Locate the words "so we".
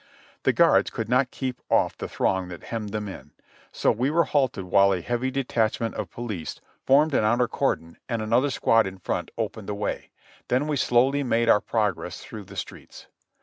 3.71-4.09